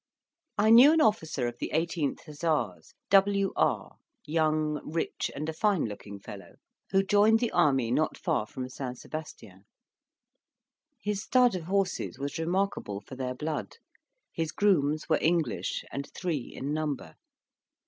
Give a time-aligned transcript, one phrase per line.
[0.57, 3.53] I knew an officer of the 18th Hussars, W.
[3.55, 6.55] R., young, rich, and a fine looking fellow,
[6.89, 9.65] who joined the army not far from St Sebastian.
[10.99, 13.77] His stud of horses was remarkable for their blood,
[14.33, 17.13] his grooms were English, and three in number.